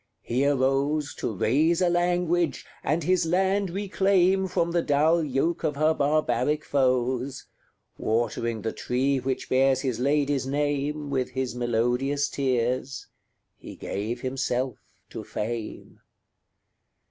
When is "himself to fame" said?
14.21-15.99